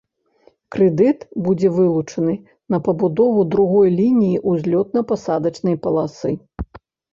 Крэдыт 0.75 1.19
будзе 1.47 1.69
вылучаны 1.75 2.33
на 2.75 2.79
пабудову 2.89 3.45
другой 3.53 3.93
лініі 3.99 4.43
ўзлётна-пасадачнай 4.55 5.81
паласы. 5.87 6.37